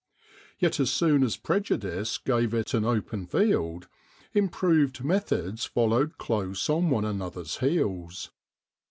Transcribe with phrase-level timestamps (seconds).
[0.57, 3.87] Yet as soon as prejudice gave it an open field,
[4.33, 8.31] improved methods followed close on one another's heels.